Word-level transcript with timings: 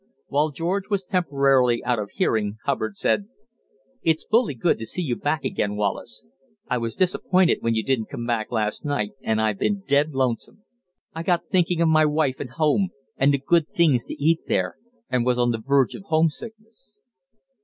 While 0.29 0.49
George 0.49 0.89
was 0.89 1.05
temporarily 1.05 1.83
out 1.83 1.99
of 1.99 2.09
hearing, 2.15 2.57
Hubbard 2.65 2.97
said: 2.97 3.25
"It's 4.01 4.25
bully 4.25 4.55
good 4.55 4.79
to 4.79 4.85
see 4.87 5.03
you 5.03 5.15
back 5.15 5.45
again, 5.45 5.75
Wallace. 5.75 6.25
I 6.67 6.79
was 6.79 6.95
disappointed 6.95 7.59
when 7.61 7.75
you 7.75 7.83
didn't 7.83 8.09
come 8.09 8.25
back 8.25 8.51
last 8.51 8.83
night, 8.83 9.11
and 9.21 9.39
I've 9.39 9.59
been 9.59 9.83
dead 9.85 10.15
lonesome. 10.15 10.63
I 11.13 11.21
got 11.21 11.49
thinking 11.51 11.81
of 11.81 11.87
my 11.87 12.07
wife 12.07 12.39
and 12.39 12.49
home, 12.49 12.89
and 13.15 13.31
the 13.31 13.37
good 13.37 13.67
things 13.69 14.03
to 14.05 14.15
eat 14.15 14.39
there, 14.47 14.75
and 15.07 15.23
was 15.23 15.37
on 15.37 15.51
the 15.51 15.61
verge 15.63 15.93
of 15.93 16.05
homesickness." 16.05 16.97